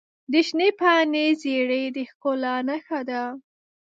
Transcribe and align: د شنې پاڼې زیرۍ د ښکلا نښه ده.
د 0.31 0.33
شنې 0.47 0.69
پاڼې 0.79 1.25
زیرۍ 1.41 1.83
د 1.95 1.97
ښکلا 2.09 2.55
نښه 2.67 2.99
ده. 3.09 3.23